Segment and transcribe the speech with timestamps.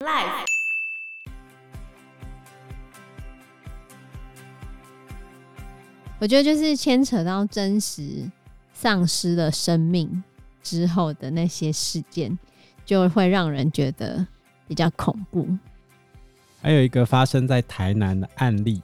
[0.00, 0.46] Life。
[6.18, 8.24] 我觉得就是牵扯到真实
[8.72, 10.22] 丧失了生命
[10.62, 12.38] 之后的那些事件，
[12.86, 14.26] 就会让人觉得
[14.66, 15.46] 比较恐怖。
[16.62, 18.80] 还有一个发生在台南的案例，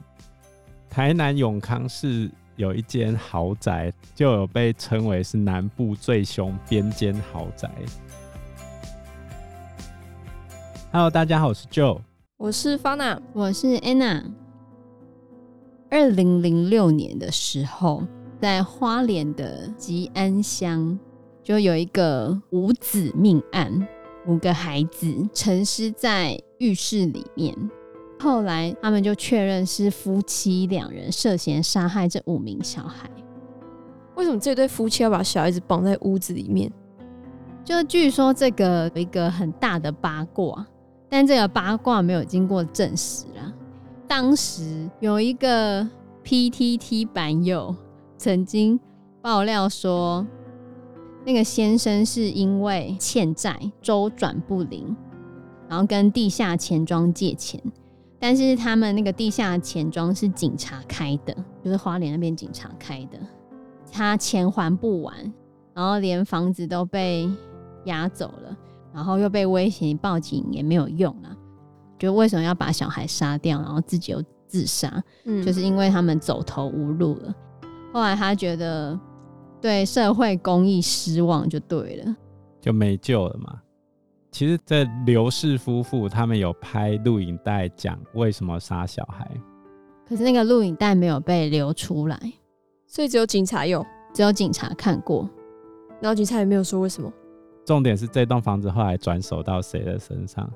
[0.87, 7.71] 台南永康市有一间豪宅，就有被称为是南部最凶边间豪宅。
[10.89, 11.99] Hello，大家好，我是 Joe，
[12.37, 14.23] 我是 Fana，我是 Anna。
[15.89, 18.03] 二零零六年的时候，
[18.39, 20.97] 在花莲的吉安乡，
[21.43, 23.85] 就有一个五子命案，
[24.27, 27.53] 五个孩子沉尸在浴室里面。
[28.17, 33.09] 后来他们就确认是夫妻两人涉嫌杀害这五名小孩。
[34.15, 36.71] 为什么这对夫妻要把小孩子绑在屋子里面？
[37.65, 40.65] 就据说这个有一个很大的八卦，
[41.09, 43.53] 但这个八卦没有经过证实啦。
[44.07, 45.87] 当时有一个
[46.23, 47.75] PTT 版友
[48.17, 48.79] 曾经
[49.21, 50.25] 爆料说，
[51.25, 54.95] 那个先生是因为欠债周转不灵，
[55.67, 57.61] 然后跟地下钱庄借钱，
[58.19, 63.17] 但是他们那个地下钱庄是警察开的，就是花莲那边警察开的，
[63.91, 65.15] 他钱还不完，
[65.73, 67.29] 然后连房子都被
[67.85, 68.57] 押走了，
[68.97, 71.29] 然后又被威胁报警也没有用啊。
[71.99, 75.03] 就为什么要把小孩杀掉，然后自己又自杀？
[75.25, 77.35] 嗯，就是因为他们走投无路了。
[77.93, 78.99] 后来他觉得
[79.61, 82.15] 对社会公益失望，就对了，
[82.59, 83.61] 就没救了嘛。
[84.31, 89.29] 其实这刘氏夫妇他们有拍录影带讲为什么杀小孩，
[90.09, 92.19] 可是那个录影带没有被流出来，
[92.87, 95.29] 所以只有警察有，只有警察看过，
[96.01, 97.13] 然后警察也没有说为什么。
[97.67, 100.49] 重点是这栋房子后来转手到谁的身上？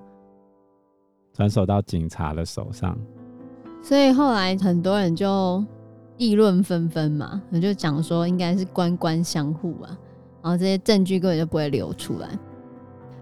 [1.34, 2.98] 转手到警察的手上，
[3.84, 5.62] 所以后来很多人就
[6.16, 9.98] 议论纷纷嘛，就讲说应该是官官相护啊，
[10.42, 12.30] 然后这些证据根本就不会流出来。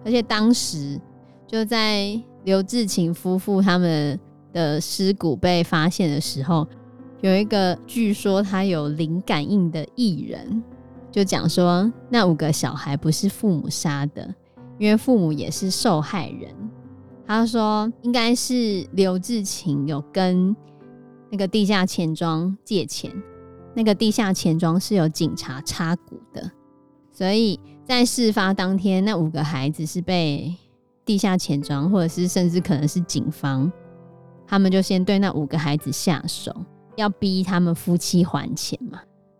[0.06, 1.02] 而且当时
[1.48, 4.20] 就在刘志勤夫妇他们
[4.54, 6.68] 的尸骨被发现的时候，
[7.22, 10.64] 有一个据说他有灵感应的艺人，
[11.12, 14.34] 就讲说那五个小孩不是父母杀的，
[14.78, 16.54] 因为父母也是受害人。
[17.26, 20.56] 他说：“应该是刘志勤有跟
[21.30, 23.14] 那个地下钱庄借钱，
[23.76, 26.52] 那个地下钱庄是有警察插股的，
[27.12, 30.56] 所以在事发当天，那五个孩子是被
[31.06, 33.72] 地下钱庄，或者是甚至可能是警方，
[34.48, 36.52] 他们就先对那五个孩子下手，
[36.96, 39.00] 要逼他们夫妻还钱嘛，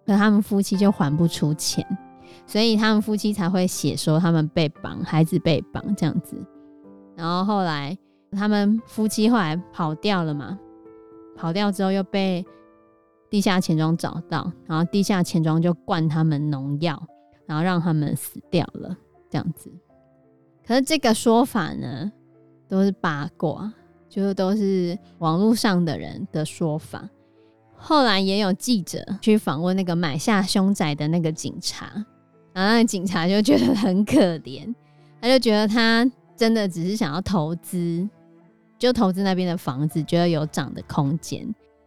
[0.10, 1.86] 可他们夫妻就还不出钱，
[2.48, 6.36] 所以他们夫妻才会写说他们被绑，孩子被绑这样子。”
[7.16, 7.96] 然后后来
[8.32, 10.58] 他们夫妻后来跑掉了嘛，
[11.38, 12.44] 跑掉之后又被
[13.30, 17.00] 地下钱庄找到，然后地下钱庄就灌他们农药，
[17.46, 18.98] 然后让他们死掉了，
[19.30, 19.72] 这样子。
[20.66, 22.12] 可是这个说法呢，
[22.68, 23.72] 都是八卦，
[24.10, 27.08] 就是都是网络上的人的说法。
[27.80, 31.86] 后来也有记者去访问那个买下凶宅的那个警察，
[32.54, 34.72] 然后那个警察就觉得很可怜，
[35.20, 36.08] 他就觉得他。
[36.40, 38.08] 真的只是想要投资，
[38.78, 41.46] 就投资那边的房子，觉得有涨的空间，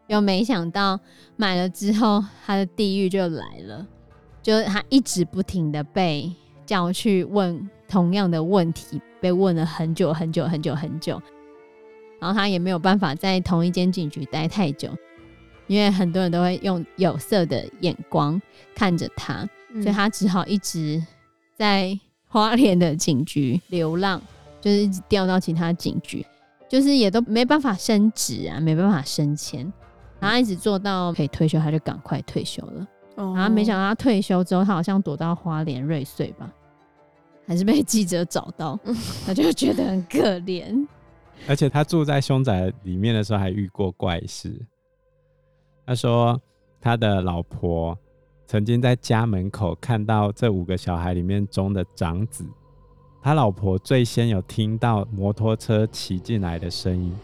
[0.08, 1.00] 又没想到
[1.36, 3.86] 买了之后，他的地狱就来了，
[4.42, 6.30] 就他一直不停的被
[6.66, 11.18] 叫去问同样的问题，被问了很久很久很久很久，
[12.20, 14.90] 然后他也没有办法在同一间警局待太久，
[15.72, 18.40] 因为很多人都会用有色的眼光
[18.74, 21.02] 看着他，所以他只好一直
[21.56, 24.20] 在花莲的警局流浪。
[24.60, 26.24] 就是一直调到其他警局，
[26.68, 29.72] 就是也都没办法升职啊，没办法升迁，
[30.20, 32.86] 然后一直做到可以退休，他就赶快退休了。
[33.16, 33.36] Oh.
[33.36, 36.48] 然后没想到他退休之后，他好像躲到花莲瑞穗吧，
[37.44, 38.78] 还是被记者找到，
[39.26, 40.86] 他就觉得很可怜。
[41.48, 44.64] 而且他住在凶宅里面的时候，还遇过怪事。
[45.84, 46.40] 他说
[46.80, 47.98] 他的老婆
[48.46, 52.44] 曾经在家门口看到这五个小孩里面中的长子。
[53.20, 57.14] 他老婆最先有听到摩托车骑进来的声音，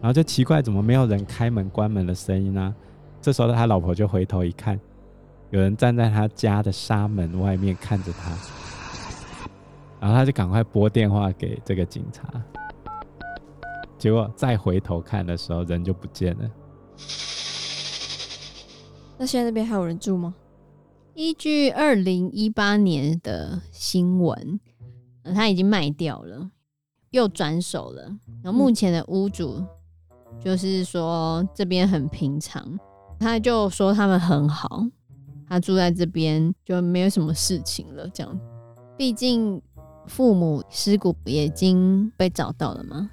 [0.00, 2.72] 然后就奇怪，怎么没有人开门关门的声音呢？
[3.20, 4.78] 这时候他老婆就回头一看，
[5.50, 8.30] 有人站在他家的纱门外面看着他，
[10.00, 12.28] 然后他就赶快拨电话给这个警察，
[13.98, 16.50] 结果再回头看的时候，人就不见了。
[19.18, 20.34] 那现在那边还有人住吗？
[21.14, 24.60] 依据二零一八年的新闻，
[25.24, 26.48] 呃，他已经卖掉了，
[27.10, 28.04] 又转手了。
[28.40, 29.60] 然后目前的屋主
[30.40, 32.78] 就是说这边很平常，
[33.18, 34.86] 他就说他们很好，
[35.48, 38.08] 他住在这边就没有什么事情了。
[38.10, 38.40] 这样，
[38.96, 39.60] 毕竟
[40.08, 43.10] 父母尸骨也已经被找到了吗，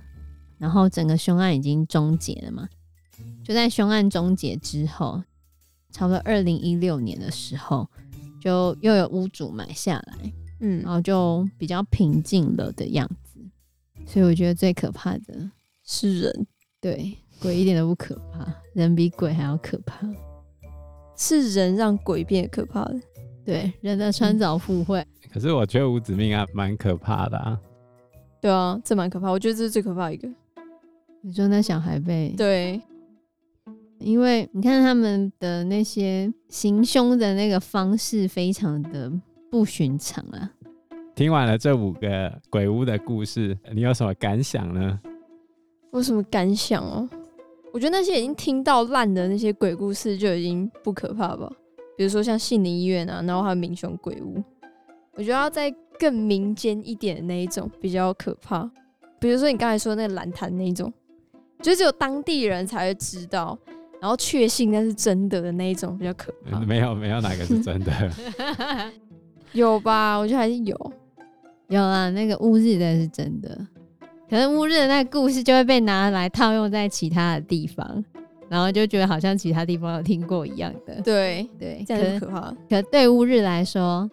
[0.57, 2.67] 然后整个凶案已经终结了嘛。
[3.43, 5.21] 就在凶案终结之后。
[5.91, 7.89] 差不多二零一六年的时候，
[8.41, 13.39] 就又有屋主买下来，嗯，然后就比较平静了的样子。
[14.05, 15.49] 所以我觉得最可怕的
[15.85, 16.47] 是人，
[16.81, 20.05] 对，鬼一点都不可怕，人比鬼还要可怕，
[21.15, 22.99] 是人让鬼变得可怕的。
[23.45, 25.05] 对，人在穿凿附会。
[25.31, 27.59] 可是我觉得无子命啊，蛮可怕的啊。
[28.41, 30.27] 对啊，这蛮可怕，我觉得这是最可怕的一个。
[31.21, 32.81] 你说那小孩被对。
[33.97, 39.09] 因为你看他们的那些行凶的那个方式非常的
[39.49, 40.51] 不寻常啊。
[41.15, 44.99] 听完了这五个鬼屋的故事，你有什么感想呢？
[45.91, 47.07] 我有什么感想哦？
[47.71, 51.49] 我觉得那些已经听到烂的那些鬼故事就已经不可怕吧。
[51.97, 54.43] 比如说像杏林医院啊，然后还有民雄鬼屋，
[55.13, 58.69] 我觉得要在更民间一点的那一种比较可怕。
[59.19, 60.91] 比如说你刚才说的那个蓝潭那一种，
[61.61, 63.57] 就只有当地人才会知道。
[64.01, 66.59] 然后确信那是真的的那一种比较可怕。
[66.59, 67.91] 没有没有哪个是真的
[69.53, 70.17] 有吧？
[70.17, 70.93] 我觉得还是有，
[71.69, 72.09] 有啊。
[72.11, 73.49] 那个乌日的是真的，
[74.29, 78.03] 可能乌日的那个故事就会被拿来套用在其他的地方，
[78.55, 81.01] 然后就觉得好像其他地方有听过一样的。
[81.01, 82.55] 对对，这样很可怕。
[82.69, 84.09] 可对乌日来说，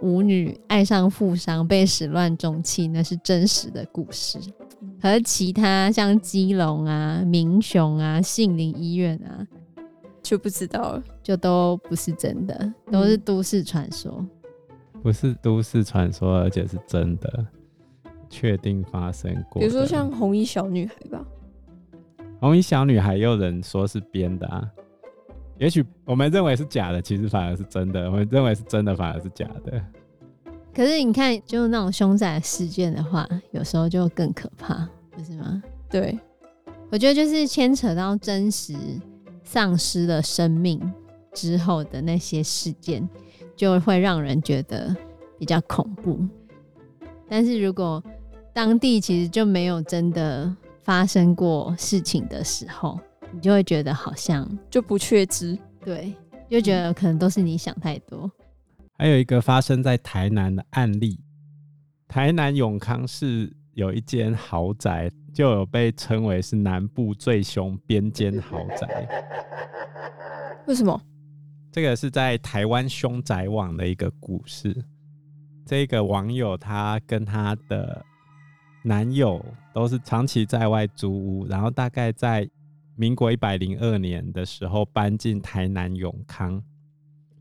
[0.00, 4.36] 舞女爱上富商被始乱终弃，那是真实的故事。
[5.00, 9.46] 和其他像基隆啊、民雄啊、杏林医院啊，
[10.24, 14.12] 就不知道了，就都不是真的，都是都市传说。
[14.18, 14.28] 嗯，
[15.04, 17.46] 不是都市传说，而且是真的，
[18.28, 19.60] 确定发生过。
[19.60, 21.24] 比如说像红衣小女孩吧，
[22.42, 24.68] 红衣小女孩也有人说是编的啊。
[25.58, 29.80] 也许我们认为是假的，其实反而是真的；我们认为是真的，反而是假的。
[30.74, 35.62] 可是你看，就那种凶宅事件的话，有时候就更可怕，不是吗？
[35.88, 36.18] 对，
[36.90, 38.74] 我觉得就是牵扯到真实
[39.44, 40.80] 丧失了生命
[41.32, 43.08] 之后的那些事件，
[43.54, 44.92] 就会让人觉得
[45.38, 46.18] 比较恐怖。
[47.28, 48.02] 但是如果
[48.52, 50.52] 当地其实就没有真的
[50.82, 52.98] 发生过事情的时候，
[53.32, 56.14] 你就会觉得好像就不确知，对，
[56.50, 58.30] 就觉得可能都是你想太多。
[58.98, 61.18] 还有一个发生在台南的案例，
[62.06, 69.08] 台南永康市有一间豪宅，就有被称为是南部最凶边间豪宅。
[70.66, 71.00] 为什么？
[71.72, 74.76] 这个是在台湾凶宅网的一个故事。
[75.64, 78.04] 这个网友他跟他的
[78.82, 82.48] 男友都是长期在外租屋，然后大概在
[82.96, 86.62] 民国一百零二年的时候搬进台南永康。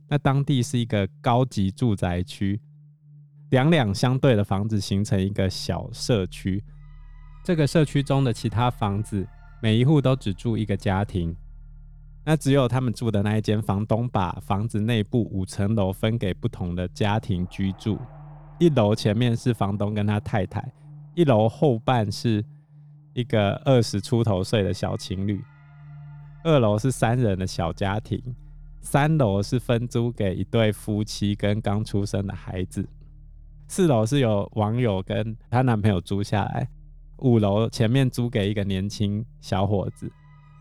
[0.08, 2.60] 那当地是一个高级住宅区，
[3.50, 6.64] 两两相对的房子形成一个小社区。
[7.44, 9.28] 这个社区中的其他房子，
[9.62, 11.36] 每一户都只住一个家庭。
[12.24, 17.98] 那只有他们住的那一间，房东把房子内部五层楼分给不同的家庭居住。
[18.60, 20.72] 一楼前面是房东跟他太太，
[21.14, 22.44] 一楼后半是
[23.14, 25.44] 一个二十出头岁的小情侣，
[26.44, 28.22] 二楼是三人的小家庭。
[28.80, 32.84] 三楼是分租给一对夫妻跟刚出生的孩子，
[33.68, 36.68] 四楼是有网友跟她男朋友租下来，
[37.18, 40.12] 五楼前面租给一个年轻小伙子，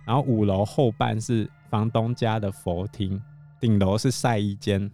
[0.04, 3.18] 然后五楼后半是房东家的佛厅，
[3.58, 4.90] 顶楼是晒衣间，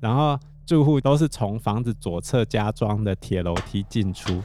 [0.00, 4.42] 然后住户都是从房子左侧加装的铁楼梯进出，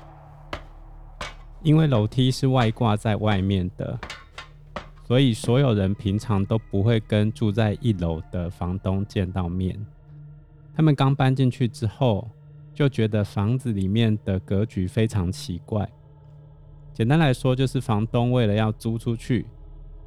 [1.64, 3.98] 因为楼梯是外挂在外面的。
[5.06, 9.76] 所以所有人平常都不会跟住在一楼的房东见到面。
[10.76, 12.30] 他们刚搬进去之后，
[12.74, 15.90] 就觉得房子里面的格局非常奇怪。
[16.94, 19.48] 简单来说，就是房东为了要租出去，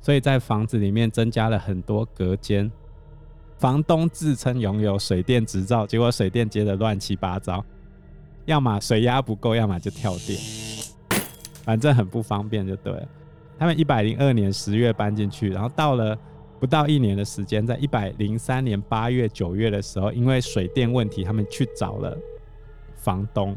[0.01, 2.71] 所以在房子里面增加了很多隔间。
[3.63, 7.65] 房东自称拥有水电执照，结果水电接的乱七八糟，
[8.45, 10.37] 要么水压不够，要么就跳电，
[11.65, 13.09] 反正很不方便就对了。
[13.57, 16.19] 他们一百零二年十月搬进去，然后到了
[16.59, 22.19] 不到一年的时间，在一百零三年八月、九月的时候，因为水电问题，他们去找了
[22.97, 23.57] 房东，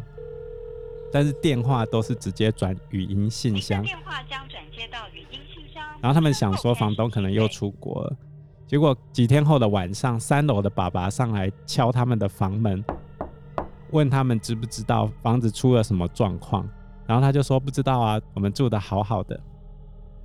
[1.12, 3.82] 但是电话都是直接转语音信箱。
[3.82, 5.84] 电话将转接到语音信箱。
[6.00, 8.16] 然后他们想说，房东可能又出国了，
[8.68, 12.84] 结果几天后的晚上，三楼的爸爸上来敲他们的房门，
[13.92, 16.68] 问他们知不知道房子出了什么状况。
[17.06, 19.40] 然后他就说不知道啊，我们住得好好的。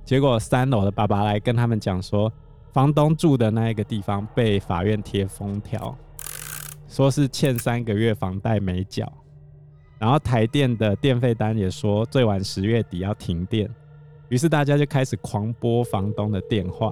[0.03, 2.33] 结果三楼的爸爸来跟他们讲说，
[2.73, 5.95] 房东住的那一个地方被法院贴封条，
[6.87, 9.11] 说是欠三个月房贷没缴。
[9.99, 13.69] 然后台电的电费单也说最晚十月底要停电。
[14.29, 16.91] 于是大家就开始狂拨房东的电话，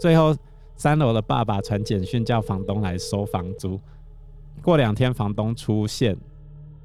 [0.00, 0.34] 最后。
[0.78, 3.78] 三楼的爸爸传简讯叫房东来收房租。
[4.62, 6.16] 过两天房东出现，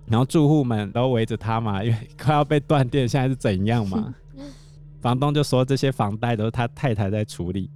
[0.08, 4.14] 然后住户们都围着他嘛，因为 快要被断电，现在是怎样嘛？
[5.00, 7.70] 房东就说这些房贷都是他太太在处理，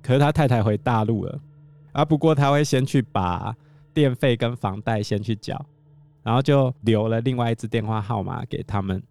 [0.00, 1.40] 可是他太太回大陆了，
[1.92, 3.54] 啊，不过他会先去把
[3.92, 5.60] 电费跟房贷先去缴，
[6.22, 9.02] 然后就留了另外一支电话号码给他们。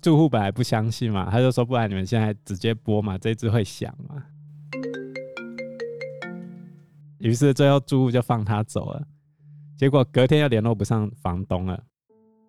[0.00, 4.20] 住户本来不相信嘛，他就说不然你们现在直接拨嘛，这支会响嘛。
[7.22, 9.00] 于是最后住户就放他走了，
[9.78, 11.80] 结果隔天又联络不上房东了，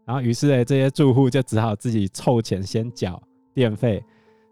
[0.04, 3.22] 然后于是呢，这些住户就只好自己凑钱先缴
[3.54, 4.04] 电费，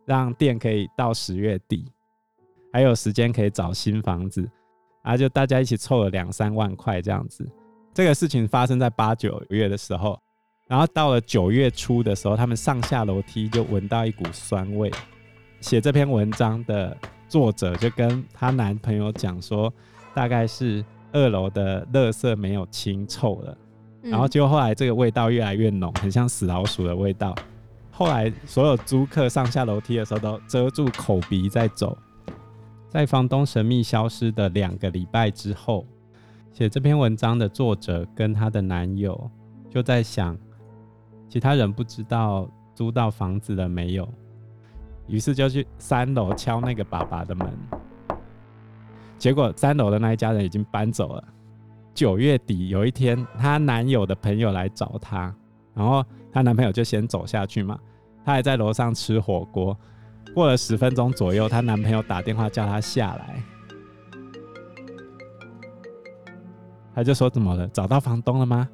[0.05, 1.91] 让电可以到十月底，
[2.71, 4.41] 还有时间可以找新房子，
[5.03, 7.43] 然后就大家一起凑了两三万块这样子。
[7.91, 10.15] 这个事情发生在八九月的时候，
[10.67, 14.91] 然后到了九月初的时候，他们上下楼梯就闻到一股酸味。
[15.61, 16.95] 写这篇文章的
[17.27, 19.73] 作者就跟她男朋友讲说。
[20.13, 23.58] 大概是二楼的垃圾没有清臭了，
[24.01, 27.36] 然后就后来这个味道越来越浓，很像死老鼠的味道。
[27.91, 31.98] 后来所有租客上下楼梯的时候都遮住口鼻在走。
[32.89, 35.86] 在房东神秘消失的两个礼拜之后，
[36.51, 39.30] 写这篇文章的作者跟她的男友
[39.70, 40.38] 就在想，
[41.30, 44.08] 其他人不知道租到房子了没有，
[45.08, 47.48] 于是就去三楼敲那个爸爸的门。
[49.21, 51.23] 结果三楼的那一家人已经搬走了。
[51.93, 55.31] 九月底有一天，她男友的朋友来找她，
[55.75, 57.77] 然后她男朋友就先走下去嘛，
[58.25, 59.77] 她还在楼上吃火锅。
[60.33, 63.43] 过了十分钟左右，她男朋友打电话叫她下来，
[66.95, 67.67] 她就说：“怎么了？
[67.67, 68.67] 找到房东了吗？”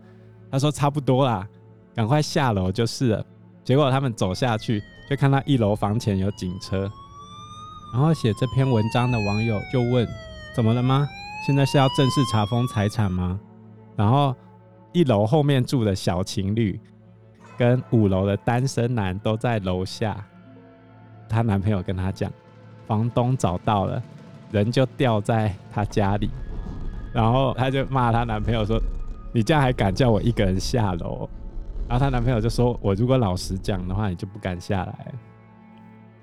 [0.49, 1.45] 她说：“差不多啦，
[1.93, 3.25] 赶快下楼就是了。”
[3.65, 6.89] 结果他们走下去，就看到一楼房前有警车，
[7.91, 10.07] 然后写这篇文章的网友就问。
[10.57, 11.07] 怎么了吗？
[11.45, 13.39] 现在是要正式查封财产吗？
[13.95, 14.35] 然后
[14.91, 16.81] 一楼后面住的小情侣
[17.55, 20.17] 跟五楼的单身男都在楼下。
[21.29, 22.31] 她男朋友跟她讲，
[22.87, 24.01] 房东找到了，
[24.49, 26.27] 人就掉在她家里。
[27.13, 28.81] 然后她就骂她男朋友说
[29.31, 31.29] ：“你这样还敢叫我一个人下楼？”
[31.87, 35.13] 然后她男朋友就说：“我如果老实讲的话，你就不敢下来。”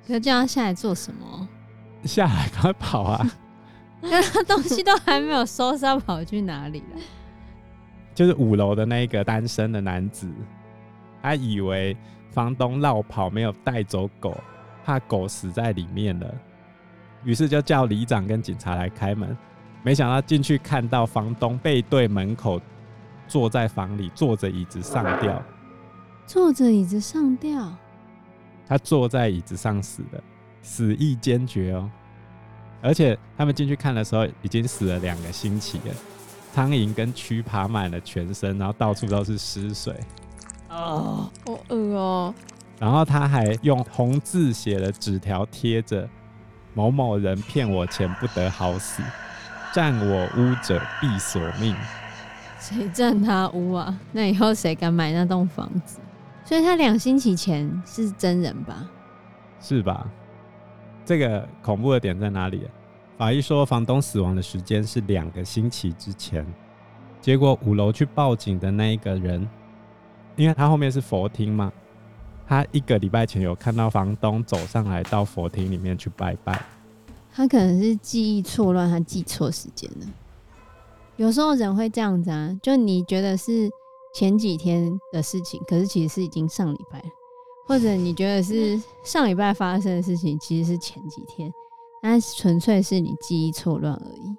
[0.05, 1.49] 可叫他下来做什么？
[2.03, 3.25] 下来赶快跑啊！
[4.11, 7.01] 他 东西都还没有收拾，跑去哪里了？
[8.15, 10.31] 就是五楼的那个单身的男子，
[11.23, 11.97] 他以为
[12.31, 14.37] 房东绕跑没有带走狗，
[14.85, 16.35] 怕狗死在里面了，
[17.25, 19.37] 于是就叫里长跟警察来开门。
[19.83, 22.61] 没想到进去看到房东背对门口，
[23.27, 25.43] 坐在房里，坐着椅子上吊。
[26.27, 27.77] 坐着椅子上吊？
[28.67, 30.23] 他坐在椅子上死的，
[30.63, 31.91] 死意坚决哦。
[32.85, 35.95] 而且他们进去看的时候，已经死了两个星期了，
[36.53, 39.99] 苍蝇跟蛆爬满了全身，然后到处都是尸水。
[40.69, 42.35] 哦，好恶哦！
[42.79, 46.07] 然后他还用红字写了纸条贴着
[46.75, 49.01] ：“某某人骗我钱，不得好死；
[49.73, 51.75] 占我屋者必索命。”
[52.61, 53.99] 谁占他屋啊？
[54.13, 56.01] 那以后谁敢买那栋房子？
[56.45, 58.87] 所以他两星期前是真人吧？
[59.61, 60.07] 是吧？
[61.05, 62.67] 这个恐怖的点在哪里？
[63.17, 66.45] 法医说，房东死亡的时间是两个星期之前。
[67.21, 69.49] 结果五楼去报警的那一个人，
[70.37, 71.73] 因为他后面是佛厅嘛，
[72.47, 76.61] 他一个礼拜前有看到房东走上来到佛厅里面去拜拜。
[77.33, 80.07] 他可能是记忆错乱，他记错时间了。
[81.17, 83.71] 有时候人会这样子啊，就你觉得是
[84.15, 87.05] 前几天的事情，可是其实是已经上礼拜了。
[87.67, 91.53] 或者你觉得是上礼拜发生的事情，其实是前几天，
[92.03, 94.37] 但纯粹是你记忆错乱而已。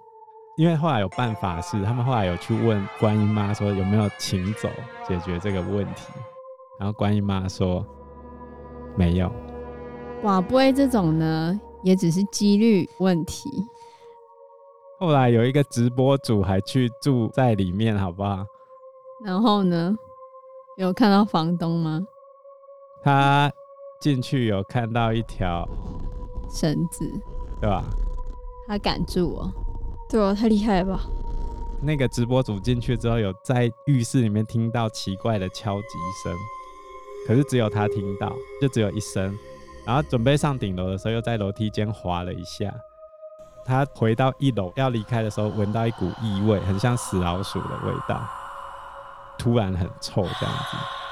[0.57, 4.69] 因为后来有办法是，他们后来有去问观音妈说有没有请走
[5.07, 6.03] 解决这个问题，
[6.79, 7.85] 然后观音妈说
[8.95, 9.29] 没有。
[10.23, 13.49] 哇，不会这种呢，也只是几率问题。
[14.97, 18.45] 后来有一个直播主还去住在里面，好不好？
[19.25, 19.93] 然后呢，
[20.77, 22.01] 有看到房东吗？
[23.05, 23.51] 他
[24.01, 25.63] 进去有看到一条
[26.49, 27.07] 绳子，
[27.61, 27.83] 对吧？
[28.67, 29.51] 他敢住我，
[30.09, 31.03] 对啊，太厉害了吧！
[31.83, 35.87] 那个直播主进去之后，有在浴室里面听到奇怪的敲击
[36.23, 36.35] 声，
[37.27, 39.37] 可是只有他听到，就只有一声。
[39.85, 42.73] 然后准备上顶楼的时候，又在楼梯间滑了一下。
[43.63, 48.19] 他回到一楼要离开的时候，闻到一股异味，很像死老鼠的味道，
[49.37, 51.04] 突然很臭这样子。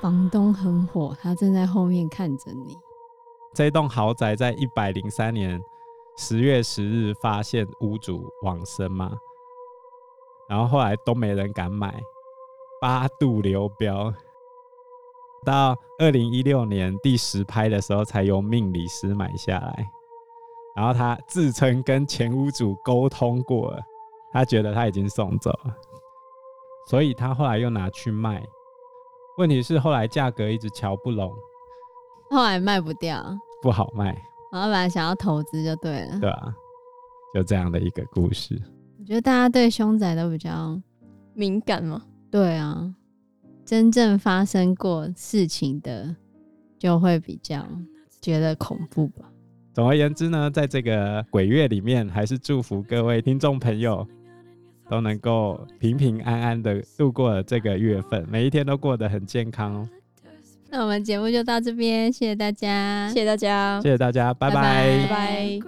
[0.00, 2.76] 房东很火，他正在后面看着你。
[3.52, 5.60] 这栋豪宅在一百零三年
[6.16, 9.12] 十月十日发现屋主往生嘛，
[10.48, 12.00] 然后后来都没人敢买，
[12.80, 14.12] 八度流标。
[15.44, 19.90] 到二零一六年第十拍的时候，才由命理师买下来。
[20.74, 23.82] 然后他自称跟前屋主沟通过了，
[24.32, 25.76] 他觉得他已经送走了，
[26.88, 28.42] 所以他后来又拿去卖。
[29.38, 31.32] 问题是后来价格一直瞧不拢，
[32.30, 33.24] 后来卖不掉，
[33.62, 34.06] 不好卖。
[34.52, 36.54] 然后本来想要投资就对了，对啊，
[37.34, 38.60] 就这样的一个故事。
[38.98, 40.80] 我觉得大家对凶宅都比较
[41.34, 42.02] 敏感吗？
[42.30, 42.94] 对啊。
[43.64, 46.16] 真正发生过事情的，
[46.76, 47.64] 就会比较
[48.20, 49.30] 觉得恐怖吧。
[49.72, 54.04] 总而言之呢，在这个鬼月里面，还是祝福各位听众朋友
[54.90, 59.88] 都能够平平安安的度过了这个月份，每一天都过得很健康哦。
[60.68, 65.60] 那我们节目就到这边，谢谢大家，谢谢大家，谢谢大家，拜拜，拜拜。